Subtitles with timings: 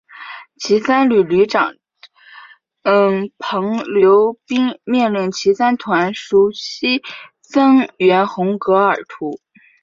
[0.57, 1.75] 骑三旅旅长
[3.37, 6.51] 彭毓斌命令骑三团悉数
[7.41, 9.39] 增援红格尔图。